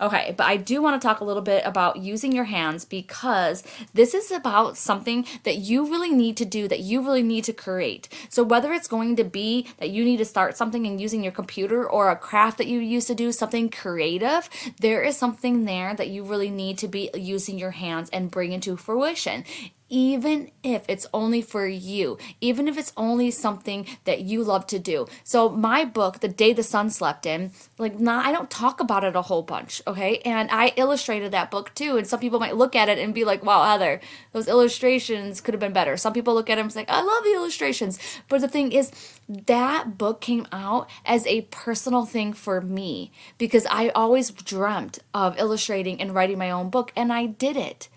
Okay, 0.00 0.34
but 0.36 0.46
I 0.46 0.56
do 0.56 0.82
want 0.82 1.00
to 1.00 1.06
talk 1.06 1.20
a 1.20 1.24
little 1.24 1.42
bit 1.42 1.62
about 1.64 1.98
using 1.98 2.32
your 2.32 2.44
hands 2.44 2.84
because 2.84 3.62
this 3.92 4.12
is 4.12 4.32
about 4.32 4.76
something 4.76 5.24
that 5.44 5.58
you 5.58 5.88
really 5.88 6.10
need 6.10 6.36
to 6.38 6.44
do, 6.44 6.66
that 6.66 6.80
you 6.80 7.00
really 7.00 7.22
need 7.22 7.44
to 7.44 7.52
create. 7.52 8.08
So, 8.28 8.42
whether 8.42 8.72
it's 8.72 8.88
going 8.88 9.14
to 9.16 9.24
be 9.24 9.68
that 9.78 9.90
you 9.90 10.04
need 10.04 10.16
to 10.16 10.24
start 10.24 10.56
something 10.56 10.84
and 10.86 11.00
using 11.00 11.22
your 11.22 11.32
computer 11.32 11.88
or 11.88 12.10
a 12.10 12.16
craft 12.16 12.58
that 12.58 12.66
you 12.66 12.80
used 12.80 13.06
to 13.06 13.14
do, 13.14 13.30
something 13.30 13.70
creative, 13.70 14.50
there 14.80 15.02
is 15.02 15.16
something 15.16 15.64
there 15.64 15.94
that 15.94 16.08
you 16.08 16.24
really 16.24 16.50
need 16.50 16.76
to 16.78 16.88
be 16.88 17.10
using 17.14 17.58
your 17.58 17.70
hands 17.70 18.10
and 18.10 18.32
bring 18.32 18.50
into 18.50 18.76
fruition 18.76 19.44
even 19.88 20.50
if 20.62 20.84
it's 20.88 21.06
only 21.12 21.42
for 21.42 21.66
you, 21.66 22.18
even 22.40 22.68
if 22.68 22.78
it's 22.78 22.92
only 22.96 23.30
something 23.30 23.86
that 24.04 24.22
you 24.22 24.42
love 24.42 24.66
to 24.66 24.78
do. 24.78 25.06
So 25.24 25.50
my 25.50 25.84
book, 25.84 26.20
The 26.20 26.28
Day 26.28 26.52
the 26.52 26.62
Sun 26.62 26.90
Slept 26.90 27.26
In, 27.26 27.52
like 27.78 27.98
not 28.00 28.24
I 28.24 28.32
don't 28.32 28.50
talk 28.50 28.80
about 28.80 29.04
it 29.04 29.14
a 29.14 29.22
whole 29.22 29.42
bunch, 29.42 29.82
okay? 29.86 30.18
And 30.24 30.50
I 30.50 30.72
illustrated 30.76 31.32
that 31.32 31.50
book 31.50 31.74
too, 31.74 31.96
and 31.96 32.06
some 32.06 32.20
people 32.20 32.40
might 32.40 32.56
look 32.56 32.74
at 32.74 32.88
it 32.88 32.98
and 32.98 33.14
be 33.14 33.24
like, 33.24 33.44
"Wow, 33.44 33.64
Heather, 33.64 34.00
those 34.32 34.48
illustrations 34.48 35.40
could 35.40 35.54
have 35.54 35.60
been 35.60 35.72
better." 35.72 35.96
Some 35.96 36.12
people 36.12 36.34
look 36.34 36.48
at 36.48 36.56
them 36.56 36.66
and 36.66 36.72
say, 36.72 36.86
"I 36.88 37.02
love 37.02 37.24
the 37.24 37.34
illustrations." 37.34 37.98
But 38.28 38.40
the 38.40 38.48
thing 38.48 38.72
is, 38.72 38.90
that 39.28 39.98
book 39.98 40.20
came 40.20 40.46
out 40.50 40.88
as 41.04 41.26
a 41.26 41.42
personal 41.50 42.04
thing 42.06 42.32
for 42.32 42.60
me 42.60 43.12
because 43.38 43.66
I 43.70 43.90
always 43.90 44.30
dreamt 44.30 44.98
of 45.12 45.38
illustrating 45.38 46.00
and 46.00 46.14
writing 46.14 46.38
my 46.38 46.50
own 46.50 46.70
book, 46.70 46.92
and 46.96 47.12
I 47.12 47.26
did 47.26 47.56
it. 47.56 47.88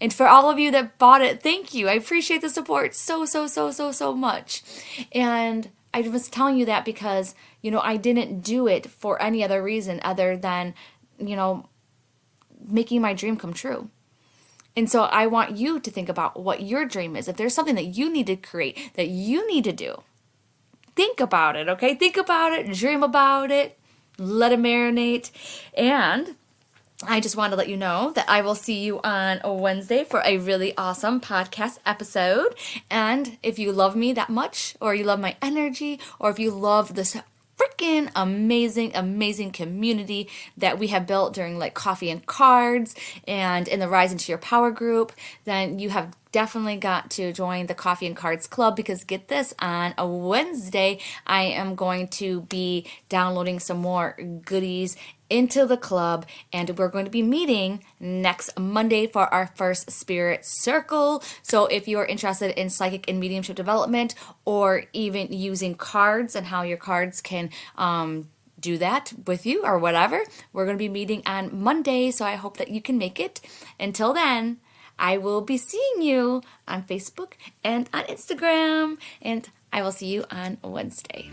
And 0.00 0.12
for 0.12 0.26
all 0.26 0.50
of 0.50 0.58
you 0.58 0.70
that 0.72 0.98
bought 0.98 1.22
it, 1.22 1.42
thank 1.42 1.72
you. 1.72 1.88
I 1.88 1.94
appreciate 1.94 2.42
the 2.42 2.50
support 2.50 2.94
so, 2.94 3.24
so, 3.24 3.46
so, 3.46 3.70
so, 3.70 3.92
so 3.92 4.14
much. 4.14 4.62
And 5.12 5.70
I 5.94 6.02
was 6.02 6.28
telling 6.28 6.58
you 6.58 6.66
that 6.66 6.84
because, 6.84 7.34
you 7.62 7.70
know, 7.70 7.80
I 7.80 7.96
didn't 7.96 8.40
do 8.40 8.66
it 8.66 8.90
for 8.90 9.20
any 9.22 9.42
other 9.42 9.62
reason 9.62 10.00
other 10.04 10.36
than, 10.36 10.74
you 11.18 11.36
know, 11.36 11.68
making 12.68 13.00
my 13.00 13.14
dream 13.14 13.36
come 13.36 13.54
true. 13.54 13.90
And 14.76 14.90
so 14.90 15.04
I 15.04 15.26
want 15.26 15.56
you 15.56 15.80
to 15.80 15.90
think 15.90 16.10
about 16.10 16.38
what 16.38 16.62
your 16.62 16.84
dream 16.84 17.16
is. 17.16 17.28
If 17.28 17.38
there's 17.38 17.54
something 17.54 17.76
that 17.76 17.96
you 17.96 18.12
need 18.12 18.26
to 18.26 18.36
create, 18.36 18.90
that 18.94 19.08
you 19.08 19.46
need 19.48 19.64
to 19.64 19.72
do, 19.72 20.02
think 20.94 21.18
about 21.18 21.56
it, 21.56 21.68
okay? 21.70 21.94
Think 21.94 22.18
about 22.18 22.52
it, 22.52 22.74
dream 22.74 23.02
about 23.02 23.50
it, 23.50 23.78
let 24.18 24.52
it 24.52 24.58
marinate. 24.58 25.30
And 25.74 26.34
I 27.02 27.20
just 27.20 27.36
want 27.36 27.52
to 27.52 27.56
let 27.56 27.68
you 27.68 27.76
know 27.76 28.12
that 28.14 28.28
I 28.28 28.40
will 28.40 28.54
see 28.54 28.82
you 28.82 29.00
on 29.02 29.40
a 29.44 29.52
Wednesday 29.52 30.02
for 30.02 30.22
a 30.24 30.38
really 30.38 30.74
awesome 30.78 31.20
podcast 31.20 31.78
episode. 31.84 32.54
And 32.90 33.36
if 33.42 33.58
you 33.58 33.70
love 33.70 33.94
me 33.94 34.14
that 34.14 34.30
much, 34.30 34.76
or 34.80 34.94
you 34.94 35.04
love 35.04 35.20
my 35.20 35.36
energy, 35.42 36.00
or 36.18 36.30
if 36.30 36.38
you 36.38 36.50
love 36.50 36.94
this 36.94 37.14
freaking 37.58 38.10
amazing, 38.16 38.92
amazing 38.94 39.50
community 39.50 40.28
that 40.56 40.78
we 40.78 40.86
have 40.88 41.06
built 41.06 41.34
during 41.34 41.58
like 41.58 41.74
coffee 41.74 42.08
and 42.10 42.24
cards 42.24 42.94
and 43.28 43.68
in 43.68 43.80
the 43.80 43.88
Rise 43.88 44.12
into 44.12 44.32
Your 44.32 44.38
Power 44.38 44.70
group, 44.70 45.12
then 45.44 45.78
you 45.78 45.90
have 45.90 46.14
definitely 46.32 46.76
got 46.76 47.10
to 47.10 47.32
join 47.32 47.66
the 47.66 47.74
Coffee 47.74 48.06
and 48.06 48.16
Cards 48.16 48.46
Club 48.46 48.76
because 48.76 49.04
get 49.04 49.28
this 49.28 49.54
on 49.58 49.94
a 49.96 50.06
Wednesday, 50.06 50.98
I 51.26 51.44
am 51.44 51.74
going 51.74 52.08
to 52.08 52.42
be 52.42 52.86
downloading 53.08 53.58
some 53.58 53.78
more 53.78 54.16
goodies 54.44 54.96
into 55.28 55.66
the 55.66 55.76
club 55.76 56.26
and 56.52 56.78
we're 56.78 56.88
going 56.88 57.04
to 57.04 57.10
be 57.10 57.22
meeting 57.22 57.82
next 58.00 58.58
Monday 58.58 59.06
for 59.06 59.32
our 59.32 59.50
first 59.54 59.90
spirit 59.90 60.44
circle. 60.44 61.22
So 61.42 61.66
if 61.66 61.88
you're 61.88 62.04
interested 62.04 62.58
in 62.58 62.70
psychic 62.70 63.08
and 63.08 63.18
mediumship 63.18 63.56
development 63.56 64.14
or 64.44 64.84
even 64.92 65.32
using 65.32 65.74
cards 65.74 66.36
and 66.36 66.46
how 66.46 66.62
your 66.62 66.76
cards 66.76 67.20
can 67.20 67.50
um, 67.76 68.28
do 68.60 68.78
that 68.78 69.12
with 69.26 69.46
you 69.46 69.64
or 69.64 69.78
whatever, 69.78 70.22
we're 70.52 70.64
going 70.64 70.76
to 70.76 70.82
be 70.82 70.88
meeting 70.88 71.22
on 71.26 71.62
Monday. 71.62 72.10
So 72.10 72.24
I 72.24 72.36
hope 72.36 72.56
that 72.58 72.68
you 72.68 72.80
can 72.80 72.98
make 72.98 73.20
it. 73.20 73.40
Until 73.78 74.12
then, 74.12 74.58
I 74.98 75.18
will 75.18 75.42
be 75.42 75.58
seeing 75.58 76.00
you 76.00 76.42
on 76.66 76.82
Facebook 76.82 77.32
and 77.62 77.88
on 77.92 78.04
Instagram 78.04 78.96
and 79.20 79.48
I 79.72 79.82
will 79.82 79.92
see 79.92 80.06
you 80.06 80.24
on 80.30 80.58
Wednesday. 80.62 81.30